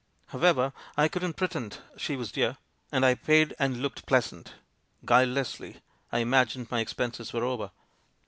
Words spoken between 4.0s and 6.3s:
pleasant. Guile lessly, I